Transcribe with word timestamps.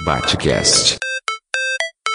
Batcast. 0.00 0.98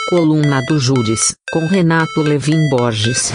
Coluna 0.10 0.62
do 0.68 0.78
Júris, 0.78 1.38
com 1.54 1.60
Renato 1.68 2.22
Levin 2.22 2.70
Borges. 2.70 3.32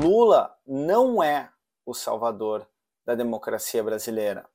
Lula 0.00 0.54
não 0.64 1.20
é 1.20 1.50
o 1.84 1.92
salvador 1.92 2.68
da 3.04 3.16
democracia 3.16 3.82
brasileira. 3.82 4.46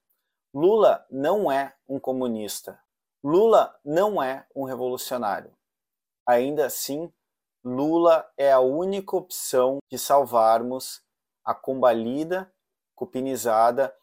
Lula 0.54 1.06
não 1.12 1.52
é 1.52 1.74
um 1.86 2.00
comunista. 2.00 2.80
Lula 3.24 3.78
não 3.84 4.22
é 4.22 4.46
um 4.56 4.64
revolucionário. 4.64 5.52
Ainda 6.26 6.66
assim, 6.66 7.12
Lula 7.64 8.30
é 8.38 8.52
a 8.52 8.60
única 8.60 9.16
opção 9.16 9.80
de 9.92 9.98
salvarmos 9.98 11.02
a 11.44 11.54
combalida, 11.54 12.52
cupinizada 12.96 13.94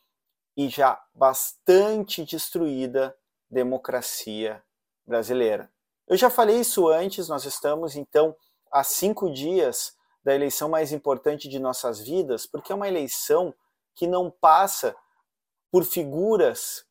e 0.57 0.69
já 0.69 1.03
bastante 1.15 2.25
destruída 2.25 3.17
democracia 3.49 4.63
brasileira. 5.07 5.73
Eu 6.07 6.17
já 6.17 6.29
falei 6.29 6.61
isso 6.61 6.89
antes, 6.89 7.29
nós 7.29 7.45
estamos 7.45 7.97
então 7.97 8.37
há 8.71 8.85
cinco 8.85 9.31
dias 9.31 9.97
da 10.23 10.35
eleição 10.35 10.69
mais 10.69 10.93
importante 10.93 11.49
de 11.49 11.59
nossas 11.59 12.01
vidas, 12.01 12.47
porque 12.47 12.73
é 12.73 12.75
uma 12.75 12.89
eleição 12.89 13.55
que 13.95 14.07
não 14.07 14.31
passa 14.31 14.95
por 15.71 15.85
figuras 15.85 16.85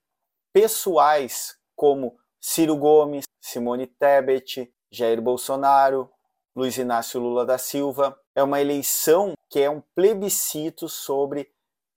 pessoais 0.53 1.57
como 1.75 2.17
Ciro 2.47 2.77
Gomes, 2.77 3.25
Simone 3.41 3.87
Tebet, 3.87 4.71
Jair 4.91 5.19
Bolsonaro, 5.19 6.11
Luiz 6.55 6.77
Inácio 6.77 7.19
Lula 7.19 7.43
da 7.43 7.57
Silva. 7.57 8.15
É 8.35 8.43
uma 8.43 8.61
eleição 8.61 9.33
que 9.49 9.59
é 9.59 9.67
um 9.67 9.81
plebiscito 9.95 10.87
sobre 10.87 11.51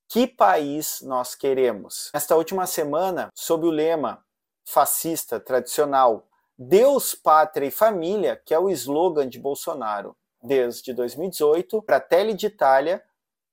que 0.08 0.26
país 0.26 1.02
nós 1.02 1.34
queremos. 1.34 2.10
Nesta 2.14 2.34
última 2.34 2.66
semana, 2.66 3.28
sob 3.34 3.66
o 3.66 3.70
lema 3.70 4.24
fascista 4.66 5.38
tradicional 5.38 6.26
Deus, 6.58 7.14
Pátria 7.14 7.66
e 7.66 7.70
Família, 7.70 8.40
que 8.42 8.54
é 8.54 8.58
o 8.58 8.70
slogan 8.70 9.28
de 9.28 9.38
Bolsonaro 9.38 10.16
desde 10.42 10.94
2018, 10.94 11.82
para 11.82 12.00
Tele 12.00 12.32
de 12.32 12.46
Itália, 12.46 13.04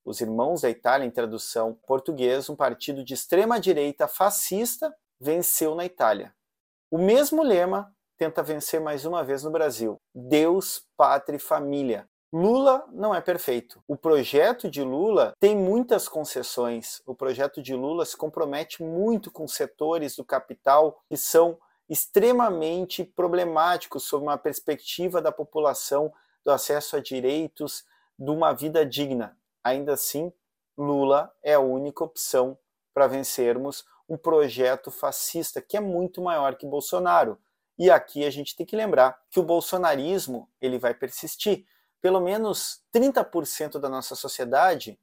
os 0.05 0.21
Irmãos 0.21 0.61
da 0.61 0.69
Itália, 0.69 1.05
em 1.05 1.11
tradução 1.11 1.77
português, 1.85 2.49
um 2.49 2.55
partido 2.55 3.03
de 3.03 3.13
extrema-direita 3.13 4.07
fascista, 4.07 4.95
venceu 5.19 5.75
na 5.75 5.83
Itália. 5.83 6.33
O 6.91 6.97
mesmo 6.97 7.41
lema 7.41 7.91
tenta 8.17 8.43
vencer 8.43 8.79
mais 8.79 9.05
uma 9.05 9.23
vez 9.23 9.43
no 9.43 9.51
Brasil: 9.51 9.97
Deus, 10.13 10.85
Pátria 10.95 11.37
e 11.37 11.39
Família. 11.39 12.07
Lula 12.31 12.85
não 12.91 13.15
é 13.15 13.21
perfeito. 13.21 13.81
O 13.87 13.95
projeto 13.95 14.69
de 14.69 14.83
Lula 14.83 15.33
tem 15.39 15.55
muitas 15.55 16.07
concessões. 16.09 17.01
O 17.05 17.15
projeto 17.15 17.61
de 17.61 17.73
Lula 17.73 18.05
se 18.05 18.17
compromete 18.17 18.83
muito 18.83 19.31
com 19.31 19.47
setores 19.47 20.17
do 20.17 20.25
capital 20.25 21.01
que 21.07 21.15
são 21.15 21.57
extremamente 21.89 23.03
problemáticos 23.03 24.03
sob 24.03 24.25
uma 24.25 24.37
perspectiva 24.37 25.21
da 25.21 25.31
população 25.31 26.11
do 26.43 26.51
acesso 26.51 26.97
a 26.97 26.99
direitos, 26.99 27.85
de 28.17 28.29
uma 28.29 28.53
vida 28.53 28.85
digna. 28.85 29.37
Ainda 29.63 29.93
assim, 29.93 30.31
Lula 30.77 31.31
é 31.41 31.53
a 31.53 31.59
única 31.59 32.03
opção 32.03 32.57
para 32.93 33.07
vencermos 33.07 33.85
um 34.07 34.17
projeto 34.17 34.91
fascista 34.91 35.61
que 35.61 35.77
é 35.77 35.79
muito 35.79 36.21
maior 36.21 36.55
que 36.55 36.65
Bolsonaro. 36.65 37.39
E 37.77 37.89
aqui 37.89 38.25
a 38.25 38.29
gente 38.29 38.55
tem 38.55 38.65
que 38.65 38.75
lembrar 38.75 39.19
que 39.29 39.39
o 39.39 39.43
bolsonarismo 39.43 40.49
ele 40.61 40.77
vai 40.77 40.93
persistir. 40.93 41.65
Pelo 42.01 42.21
menos 42.21 42.83
30% 42.93 43.79
da 43.79 43.89
nossa 43.89 44.15
sociedade 44.15 44.99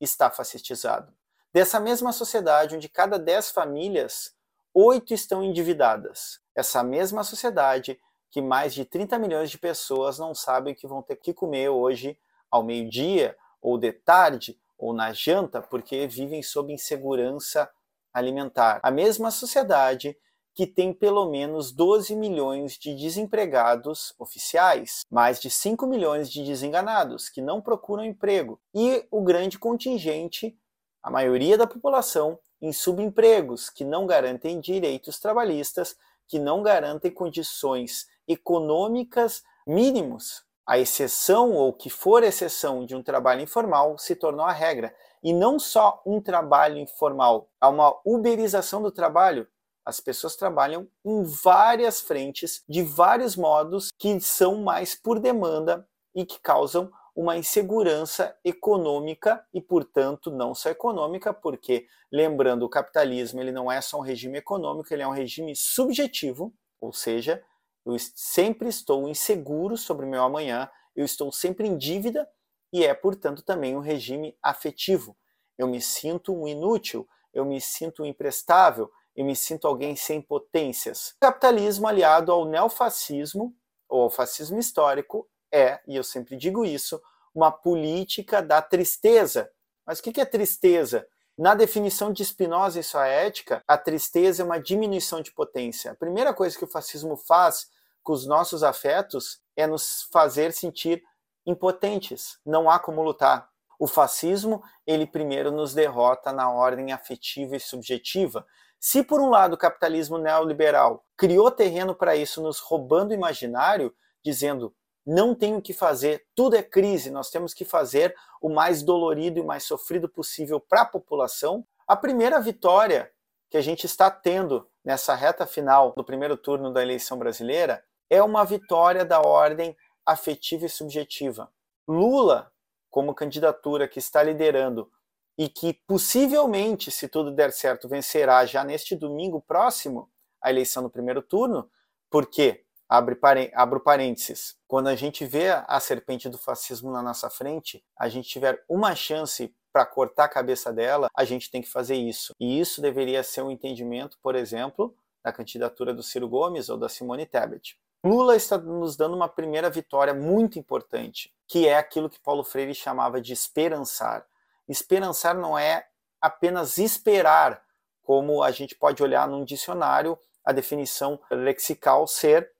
está 0.00 0.30
fascistizado. 0.30 1.12
Dessa 1.52 1.80
mesma 1.80 2.12
sociedade, 2.12 2.76
onde 2.76 2.88
cada 2.88 3.18
10 3.18 3.50
famílias, 3.50 4.34
8 4.74 5.12
estão 5.12 5.42
endividadas. 5.42 6.40
Essa 6.54 6.82
mesma 6.82 7.24
sociedade 7.24 7.98
que 8.30 8.40
mais 8.40 8.72
de 8.72 8.84
30 8.84 9.18
milhões 9.18 9.50
de 9.50 9.58
pessoas 9.58 10.18
não 10.18 10.34
sabem 10.34 10.74
que 10.74 10.86
vão 10.86 11.02
ter 11.02 11.16
que 11.16 11.34
comer 11.34 11.68
hoje 11.68 12.18
ao 12.50 12.62
meio-dia, 12.62 13.36
ou 13.60 13.76
de 13.76 13.92
tarde, 13.92 14.58
ou 14.78 14.92
na 14.92 15.12
janta, 15.12 15.60
porque 15.60 16.06
vivem 16.06 16.42
sob 16.42 16.72
insegurança 16.72 17.70
alimentar. 18.12 18.80
A 18.82 18.90
mesma 18.90 19.30
sociedade 19.30 20.16
que 20.54 20.66
tem 20.66 20.92
pelo 20.92 21.30
menos 21.30 21.72
12 21.72 22.14
milhões 22.14 22.76
de 22.78 22.94
desempregados 22.94 24.14
oficiais, 24.18 25.00
mais 25.10 25.40
de 25.40 25.48
5 25.48 25.86
milhões 25.86 26.30
de 26.30 26.44
desenganados 26.44 27.28
que 27.28 27.40
não 27.40 27.60
procuram 27.60 28.04
emprego 28.04 28.60
e 28.74 29.06
o 29.10 29.22
grande 29.22 29.58
contingente, 29.58 30.56
a 31.02 31.10
maioria 31.10 31.56
da 31.56 31.66
população, 31.66 32.38
em 32.60 32.72
subempregos 32.72 33.68
que 33.70 33.84
não 33.84 34.06
garantem 34.06 34.60
direitos 34.60 35.18
trabalhistas, 35.18 35.96
que 36.28 36.38
não 36.38 36.62
garantem 36.62 37.10
condições 37.10 38.06
econômicas 38.28 39.42
mínimos. 39.66 40.44
A 40.64 40.78
exceção, 40.78 41.52
ou 41.52 41.72
que 41.72 41.90
for 41.90 42.22
exceção, 42.22 42.86
de 42.86 42.94
um 42.94 43.02
trabalho 43.02 43.40
informal 43.40 43.98
se 43.98 44.14
tornou 44.14 44.46
a 44.46 44.52
regra. 44.52 44.94
E 45.22 45.32
não 45.32 45.58
só 45.58 46.02
um 46.04 46.20
trabalho 46.20 46.78
informal, 46.78 47.48
há 47.60 47.68
uma 47.68 47.94
uberização 48.04 48.82
do 48.82 48.90
trabalho. 48.90 49.46
As 49.84 50.00
pessoas 50.00 50.36
trabalham 50.36 50.88
em 51.04 51.22
várias 51.22 52.00
frentes, 52.00 52.64
de 52.68 52.82
vários 52.82 53.36
modos, 53.36 53.90
que 53.98 54.20
são 54.20 54.62
mais 54.62 54.94
por 54.94 55.20
demanda 55.20 55.86
e 56.14 56.24
que 56.24 56.40
causam 56.40 56.90
uma 57.14 57.36
insegurança 57.36 58.36
econômica 58.44 59.44
e, 59.52 59.60
portanto, 59.60 60.30
não 60.30 60.54
só 60.54 60.70
econômica, 60.70 61.32
porque, 61.32 61.86
lembrando, 62.10 62.64
o 62.64 62.68
capitalismo 62.68 63.40
ele 63.40 63.52
não 63.52 63.70
é 63.70 63.80
só 63.80 63.98
um 63.98 64.02
regime 64.02 64.38
econômico, 64.38 64.92
ele 64.92 65.02
é 65.02 65.06
um 65.06 65.12
regime 65.12 65.54
subjetivo, 65.54 66.54
ou 66.80 66.92
seja, 66.92 67.42
eu 67.84 67.96
sempre 68.14 68.68
estou 68.68 69.08
inseguro 69.08 69.76
sobre 69.76 70.06
o 70.06 70.08
meu 70.08 70.22
amanhã, 70.22 70.70
eu 70.96 71.04
estou 71.04 71.30
sempre 71.32 71.68
em 71.68 71.76
dívida 71.76 72.28
e 72.72 72.84
é, 72.84 72.94
portanto, 72.94 73.42
também 73.42 73.76
um 73.76 73.80
regime 73.80 74.36
afetivo. 74.42 75.16
Eu 75.58 75.68
me 75.68 75.80
sinto 75.80 76.34
um 76.34 76.48
inútil, 76.48 77.06
eu 77.32 77.44
me 77.44 77.60
sinto 77.60 78.02
um 78.02 78.06
imprestável, 78.06 78.90
eu 79.14 79.24
me 79.24 79.36
sinto 79.36 79.66
alguém 79.66 79.94
sem 79.94 80.20
potências. 80.22 81.10
O 81.16 81.20
capitalismo 81.20 81.86
aliado 81.86 82.32
ao 82.32 82.44
neofascismo, 82.46 83.54
ou 83.88 84.02
ao 84.02 84.10
fascismo 84.10 84.58
histórico, 84.58 85.28
é, 85.52 85.80
e 85.86 85.96
eu 85.96 86.02
sempre 86.02 86.36
digo 86.36 86.64
isso, 86.64 87.00
uma 87.34 87.52
política 87.52 88.40
da 88.40 88.62
tristeza. 88.62 89.50
Mas 89.86 89.98
o 89.98 90.02
que 90.02 90.20
é 90.20 90.24
tristeza? 90.24 91.06
Na 91.36 91.54
definição 91.54 92.12
de 92.12 92.24
Spinoza 92.24 92.80
e 92.80 92.82
sua 92.82 93.06
ética, 93.06 93.62
a 93.66 93.76
tristeza 93.76 94.42
é 94.42 94.44
uma 94.44 94.60
diminuição 94.60 95.20
de 95.20 95.32
potência. 95.32 95.90
A 95.90 95.96
primeira 95.96 96.32
coisa 96.32 96.56
que 96.56 96.64
o 96.64 96.70
fascismo 96.70 97.16
faz 97.16 97.68
com 98.02 98.12
os 98.12 98.26
nossos 98.26 98.62
afetos 98.62 99.40
é 99.56 99.66
nos 99.66 100.08
fazer 100.12 100.52
sentir 100.52 101.02
impotentes. 101.46 102.38
Não 102.44 102.70
há 102.70 102.78
como 102.78 103.02
lutar. 103.02 103.48
O 103.78 103.86
fascismo, 103.86 104.62
ele 104.86 105.06
primeiro 105.06 105.50
nos 105.50 105.74
derrota 105.74 106.32
na 106.32 106.50
ordem 106.50 106.92
afetiva 106.92 107.56
e 107.56 107.60
subjetiva. 107.60 108.46
Se 108.78 109.02
por 109.02 109.20
um 109.20 109.28
lado 109.28 109.54
o 109.54 109.58
capitalismo 109.58 110.18
neoliberal 110.18 111.04
criou 111.16 111.50
terreno 111.50 111.94
para 111.94 112.16
isso, 112.16 112.42
nos 112.42 112.58
roubando 112.58 113.10
o 113.10 113.14
imaginário, 113.14 113.94
dizendo 114.24 114.74
não 115.04 115.34
tem 115.34 115.56
o 115.56 115.62
que 115.62 115.72
fazer, 115.72 116.24
tudo 116.34 116.54
é 116.54 116.62
crise, 116.62 117.10
nós 117.10 117.28
temos 117.28 117.52
que 117.52 117.64
fazer 117.64 118.14
o 118.40 118.48
mais 118.48 118.82
dolorido 118.82 119.40
e 119.40 119.44
mais 119.44 119.64
sofrido 119.64 120.08
possível 120.08 120.60
para 120.60 120.82
a 120.82 120.86
população. 120.86 121.66
A 121.86 121.96
primeira 121.96 122.40
vitória 122.40 123.10
que 123.50 123.56
a 123.56 123.60
gente 123.60 123.84
está 123.84 124.10
tendo 124.10 124.68
nessa 124.84 125.14
reta 125.14 125.46
final 125.46 125.92
do 125.96 126.04
primeiro 126.04 126.36
turno 126.36 126.72
da 126.72 126.82
eleição 126.82 127.18
brasileira 127.18 127.84
é 128.08 128.22
uma 128.22 128.44
vitória 128.44 129.04
da 129.04 129.20
ordem 129.20 129.76
afetiva 130.06 130.66
e 130.66 130.68
subjetiva. 130.68 131.52
Lula, 131.86 132.52
como 132.90 133.14
candidatura 133.14 133.88
que 133.88 133.98
está 133.98 134.22
liderando 134.22 134.90
e 135.36 135.48
que 135.48 135.74
possivelmente, 135.86 136.90
se 136.90 137.08
tudo 137.08 137.30
der 137.30 137.52
certo, 137.52 137.88
vencerá 137.88 138.44
já 138.44 138.62
neste 138.62 138.94
domingo 138.94 139.40
próximo 139.40 140.10
a 140.40 140.50
eleição 140.50 140.82
no 140.82 140.90
primeiro 140.90 141.22
turno, 141.22 141.70
porque 142.10 142.64
abre 142.88 143.18
abro 143.54 143.80
parênteses, 143.80 144.56
quando 144.68 144.88
a 144.88 144.94
gente 144.94 145.24
vê 145.24 145.50
a 145.50 145.80
serpente 145.80 146.28
do 146.28 146.36
fascismo 146.36 146.90
na 146.90 147.02
nossa 147.02 147.30
frente, 147.30 147.82
a 147.98 148.08
gente 148.08 148.28
tiver 148.28 148.62
uma 148.68 148.94
chance 148.94 149.54
para 149.72 149.86
cortar 149.86 150.24
a 150.24 150.28
cabeça 150.28 150.70
dela, 150.70 151.08
a 151.16 151.24
gente 151.24 151.50
tem 151.50 151.62
que 151.62 151.70
fazer 151.70 151.94
isso. 151.94 152.34
E 152.38 152.60
isso 152.60 152.82
deveria 152.82 153.22
ser 153.22 153.40
um 153.40 153.50
entendimento, 153.50 154.18
por 154.22 154.36
exemplo, 154.36 154.94
da 155.24 155.32
candidatura 155.32 155.94
do 155.94 156.02
Ciro 156.02 156.28
Gomes 156.28 156.68
ou 156.68 156.76
da 156.76 156.88
Simone 156.88 157.24
Tebet. 157.24 157.80
Lula 158.04 158.34
está 158.34 158.58
nos 158.58 158.96
dando 158.96 159.14
uma 159.14 159.28
primeira 159.28 159.70
vitória 159.70 160.12
muito 160.12 160.58
importante, 160.58 161.32
que 161.46 161.68
é 161.68 161.76
aquilo 161.76 162.10
que 162.10 162.18
Paulo 162.18 162.42
Freire 162.42 162.74
chamava 162.74 163.20
de 163.20 163.32
esperançar. 163.32 164.26
Esperançar 164.68 165.36
não 165.36 165.56
é 165.56 165.86
apenas 166.20 166.78
esperar, 166.78 167.64
como 168.02 168.42
a 168.42 168.50
gente 168.50 168.74
pode 168.74 169.02
olhar 169.02 169.28
num 169.28 169.44
dicionário 169.44 170.18
a 170.44 170.50
definição 170.50 171.20
lexical 171.30 172.06
ser 172.08 172.50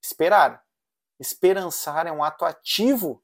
esperar. 0.00 0.62
Esperançar 1.18 2.06
é 2.06 2.12
um 2.12 2.22
ato 2.22 2.44
ativo 2.44 3.20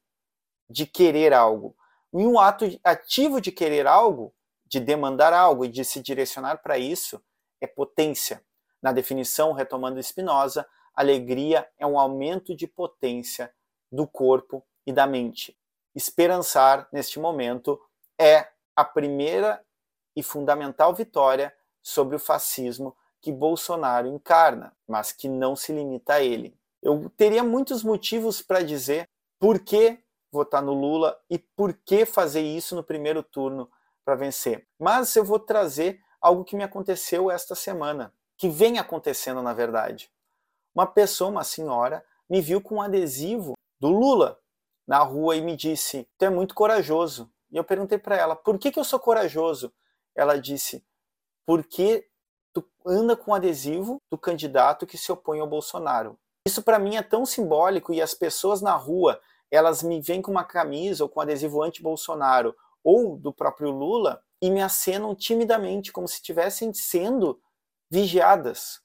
de 0.68 0.86
querer 0.86 1.32
algo. 1.32 1.76
E 2.12 2.16
um 2.16 2.40
ato 2.40 2.64
ativo 2.82 3.40
de 3.40 3.52
querer 3.52 3.86
algo, 3.86 4.34
de 4.66 4.80
demandar 4.80 5.32
algo 5.32 5.64
e 5.64 5.68
de 5.68 5.84
se 5.84 6.00
direcionar 6.00 6.58
para 6.58 6.78
isso, 6.78 7.22
é 7.60 7.66
potência. 7.66 8.42
Na 8.82 8.90
definição, 8.90 9.52
retomando 9.52 10.02
Spinoza, 10.02 10.66
alegria 10.94 11.68
é 11.78 11.86
um 11.86 11.98
aumento 11.98 12.54
de 12.54 12.66
potência 12.66 13.52
do 13.90 14.06
corpo 14.06 14.64
e 14.86 14.92
da 14.92 15.06
mente. 15.06 15.56
Esperançar, 15.94 16.88
neste 16.92 17.18
momento, 17.18 17.80
é 18.18 18.48
a 18.76 18.84
primeira 18.84 19.62
e 20.14 20.22
fundamental 20.22 20.94
vitória 20.94 21.54
sobre 21.82 22.16
o 22.16 22.20
fascismo 22.20 22.96
que 23.20 23.32
Bolsonaro 23.32 24.08
encarna, 24.08 24.74
mas 24.86 25.12
que 25.12 25.28
não 25.28 25.54
se 25.54 25.72
limita 25.72 26.14
a 26.14 26.22
ele. 26.22 26.56
Eu 26.82 27.10
teria 27.16 27.44
muitos 27.44 27.82
motivos 27.82 28.40
para 28.40 28.62
dizer 28.62 29.08
por 29.38 29.60
que 29.60 29.98
votar 30.32 30.62
no 30.62 30.72
Lula 30.72 31.18
e 31.28 31.38
por 31.38 31.74
que 31.74 32.06
fazer 32.06 32.40
isso 32.40 32.74
no 32.74 32.82
primeiro 32.82 33.22
turno 33.22 33.70
para 34.04 34.14
vencer. 34.14 34.66
Mas 34.78 35.14
eu 35.16 35.24
vou 35.24 35.38
trazer 35.38 36.00
algo 36.20 36.44
que 36.44 36.56
me 36.56 36.64
aconteceu 36.64 37.30
esta 37.30 37.54
semana, 37.54 38.14
que 38.36 38.48
vem 38.48 38.78
acontecendo 38.78 39.42
na 39.42 39.52
verdade. 39.52 40.10
Uma 40.74 40.86
pessoa, 40.86 41.30
uma 41.30 41.44
senhora, 41.44 42.04
me 42.28 42.40
viu 42.40 42.60
com 42.60 42.76
um 42.76 42.82
adesivo 42.82 43.54
do 43.80 43.88
Lula 43.88 44.38
na 44.86 44.98
rua 44.98 45.36
e 45.36 45.40
me 45.40 45.56
disse: 45.56 46.08
Tu 46.18 46.24
é 46.24 46.30
muito 46.30 46.54
corajoso. 46.54 47.30
E 47.50 47.56
eu 47.56 47.64
perguntei 47.64 47.98
para 47.98 48.16
ela: 48.16 48.36
Por 48.36 48.58
que, 48.58 48.70
que 48.70 48.78
eu 48.78 48.84
sou 48.84 49.00
corajoso? 49.00 49.72
Ela 50.14 50.40
disse: 50.40 50.84
Porque 51.46 52.08
tu 52.52 52.64
anda 52.86 53.16
com 53.16 53.34
adesivo 53.34 53.98
do 54.10 54.18
candidato 54.18 54.86
que 54.86 54.98
se 54.98 55.10
opõe 55.10 55.40
ao 55.40 55.48
Bolsonaro. 55.48 56.18
Isso 56.46 56.62
para 56.62 56.78
mim 56.78 56.96
é 56.96 57.02
tão 57.02 57.26
simbólico 57.26 57.92
e 57.92 58.00
as 58.00 58.14
pessoas 58.14 58.62
na 58.62 58.74
rua, 58.74 59.20
elas 59.50 59.82
me 59.82 60.00
veem 60.00 60.22
com 60.22 60.30
uma 60.30 60.44
camisa 60.44 61.04
ou 61.04 61.10
com 61.10 61.20
adesivo 61.20 61.62
anti-Bolsonaro 61.62 62.56
ou 62.82 63.16
do 63.16 63.32
próprio 63.32 63.70
Lula 63.70 64.22
e 64.40 64.50
me 64.50 64.62
acenam 64.62 65.14
timidamente 65.14 65.92
como 65.92 66.08
se 66.08 66.14
estivessem 66.14 66.72
sendo 66.72 67.40
vigiadas. 67.90 68.80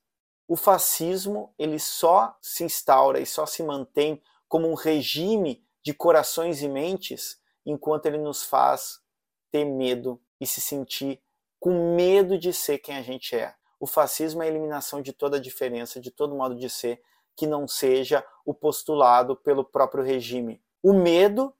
O 0.47 0.55
fascismo, 0.55 1.53
ele 1.57 1.79
só 1.79 2.37
se 2.41 2.63
instaura 2.63 3.19
e 3.19 3.25
só 3.25 3.45
se 3.45 3.63
mantém 3.63 4.21
como 4.47 4.69
um 4.69 4.75
regime 4.75 5.65
de 5.83 5.93
corações 5.93 6.61
e 6.61 6.67
mentes 6.67 7.39
enquanto 7.65 8.05
ele 8.05 8.17
nos 8.17 8.43
faz 8.43 8.99
ter 9.51 9.65
medo 9.65 10.21
e 10.39 10.45
se 10.45 10.61
sentir 10.61 11.21
com 11.59 11.95
medo 11.95 12.37
de 12.37 12.53
ser 12.53 12.77
quem 12.77 12.95
a 12.95 13.01
gente 13.01 13.35
é. 13.35 13.55
O 13.79 13.87
fascismo 13.87 14.43
é 14.43 14.45
a 14.45 14.49
eliminação 14.49 15.01
de 15.01 15.11
toda 15.11 15.39
diferença, 15.39 15.99
de 15.99 16.11
todo 16.11 16.35
modo 16.35 16.55
de 16.55 16.69
ser 16.69 17.01
que 17.35 17.47
não 17.47 17.67
seja 17.67 18.25
o 18.45 18.53
postulado 18.53 19.35
pelo 19.35 19.65
próprio 19.65 20.03
regime. 20.03 20.63
O 20.81 20.93
medo 20.93 21.53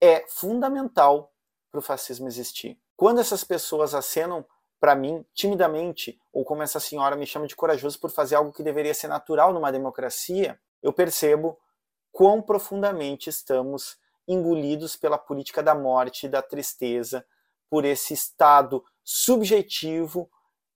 é 0.00 0.24
fundamental 0.28 1.32
para 1.70 1.78
o 1.78 1.82
fascismo 1.82 2.28
existir. 2.28 2.80
Quando 2.96 3.20
essas 3.20 3.42
pessoas 3.42 3.94
acenam 3.94 4.46
para 4.84 4.94
mim, 4.94 5.24
timidamente, 5.32 6.20
ou 6.30 6.44
como 6.44 6.62
essa 6.62 6.78
senhora 6.78 7.16
me 7.16 7.24
chama 7.24 7.46
de 7.46 7.56
corajoso 7.56 7.98
por 7.98 8.10
fazer 8.10 8.34
algo 8.34 8.52
que 8.52 8.62
deveria 8.62 8.92
ser 8.92 9.08
natural 9.08 9.50
numa 9.50 9.72
democracia, 9.72 10.60
eu 10.82 10.92
percebo 10.92 11.58
quão 12.12 12.42
profundamente 12.42 13.30
estamos 13.30 13.96
engolidos 14.28 14.94
pela 14.94 15.16
política 15.16 15.62
da 15.62 15.74
morte 15.74 16.26
e 16.26 16.28
da 16.28 16.42
tristeza, 16.42 17.24
por 17.70 17.86
esse 17.86 18.12
estado 18.12 18.84
subjetivo, 19.02 20.30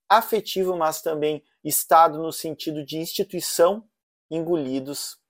afetivo, 0.08 0.74
mas 0.74 1.02
também 1.02 1.44
estado 1.62 2.18
no 2.18 2.32
sentido 2.32 2.82
de 2.86 2.96
instituição, 2.96 3.86
engolidos 4.30 5.20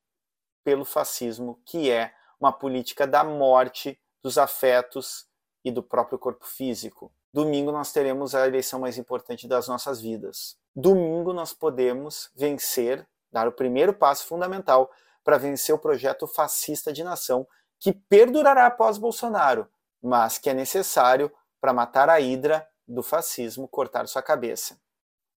pelo 0.62 0.84
fascismo, 0.84 1.60
que 1.66 1.90
é 1.90 2.14
uma 2.38 2.52
política 2.52 3.08
da 3.08 3.24
morte 3.24 4.00
dos 4.22 4.38
afetos 4.38 5.26
e 5.64 5.72
do 5.72 5.82
próprio 5.82 6.16
corpo 6.16 6.46
físico. 6.46 7.12
Domingo 7.32 7.70
nós 7.70 7.92
teremos 7.92 8.34
a 8.34 8.46
eleição 8.46 8.80
mais 8.80 8.96
importante 8.96 9.46
das 9.46 9.68
nossas 9.68 10.00
vidas. 10.00 10.56
Domingo 10.74 11.32
nós 11.32 11.52
podemos 11.52 12.30
vencer, 12.34 13.06
dar 13.30 13.46
o 13.46 13.52
primeiro 13.52 13.92
passo 13.92 14.26
fundamental 14.26 14.90
para 15.22 15.36
vencer 15.36 15.74
o 15.74 15.78
projeto 15.78 16.26
fascista 16.26 16.92
de 16.92 17.04
nação 17.04 17.46
que 17.78 17.92
perdurará 17.92 18.66
após 18.66 18.96
Bolsonaro, 18.96 19.68
mas 20.02 20.38
que 20.38 20.48
é 20.48 20.54
necessário 20.54 21.30
para 21.60 21.72
matar 21.72 22.08
a 22.08 22.18
hidra 22.18 22.66
do 22.86 23.02
fascismo, 23.02 23.68
cortar 23.68 24.08
sua 24.08 24.22
cabeça. 24.22 24.80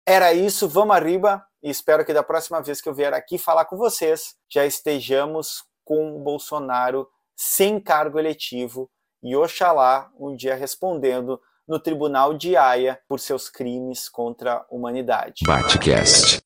Era 0.06 0.34
isso, 0.34 0.68
vamos 0.68 0.96
arriba 0.96 1.46
e 1.62 1.70
espero 1.70 2.06
que 2.06 2.14
da 2.14 2.24
próxima 2.24 2.62
vez 2.62 2.82
que 2.82 2.90
eu 2.90 2.94
vier 2.94 3.14
aqui 3.14 3.38
falar 3.38 3.66
com 3.66 3.78
vocês 3.78 4.36
já 4.50 4.66
estejamos 4.66 5.64
com 5.84 6.16
o 6.16 6.20
Bolsonaro 6.20 7.08
sem 7.36 7.80
cargo 7.80 8.18
eletivo 8.18 8.90
e 9.22 9.36
Oxalá 9.36 10.12
um 10.18 10.36
dia 10.36 10.56
respondendo 10.56 11.40
no 11.72 11.80
tribunal 11.80 12.38
de 12.38 12.58
Haia 12.58 13.00
por 13.08 13.22
seus 13.22 13.50
crimes 13.50 14.10
contra 14.10 14.56
a 14.56 14.66
humanidade. 14.70 15.46
Batcast. 15.46 16.40